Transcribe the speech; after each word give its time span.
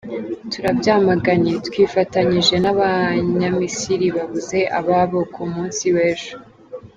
Turabyamaganye! 0.51 1.53
Twifatanyije 1.67 2.55
n’abanya 2.63 3.47
Misiri 3.59 4.07
babuze 4.15 4.59
ababo 4.79 5.19
ku 5.33 5.41
munsi 5.53 5.85
w’ejo. 5.95 6.33